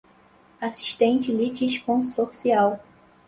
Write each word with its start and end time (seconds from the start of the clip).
assistente 0.59 1.31
litisconsorcial. 1.31 2.81